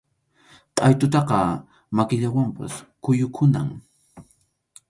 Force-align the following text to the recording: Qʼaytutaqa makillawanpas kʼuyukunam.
Qʼaytutaqa 0.75 1.39
makillawanpas 1.95 2.73
kʼuyukunam. 3.03 3.69